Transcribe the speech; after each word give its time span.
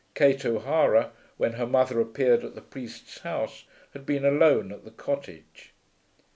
Kate 0.15 0.43
O'Hara, 0.45 1.11
when 1.37 1.53
her 1.53 1.67
mother 1.67 2.01
appeared 2.01 2.43
at 2.43 2.55
the 2.55 2.61
priest's 2.61 3.19
house, 3.19 3.65
had 3.93 4.03
been 4.03 4.25
alone 4.25 4.71
at 4.71 4.83
the 4.83 4.89
cottage. 4.89 5.73